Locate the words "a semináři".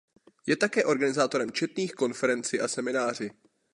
2.61-3.31